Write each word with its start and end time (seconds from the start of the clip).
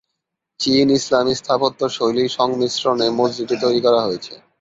চীন-ইসলামী 0.59 1.33
স্থাপত্য 1.35 1.81
শৈলীর 1.89 2.29
সংমিশ্রণে 2.29 3.07
মসজিদটি 3.19 3.55
তৈরি 3.63 3.79
করা 3.81 3.99
হয়েছে। 4.05 4.33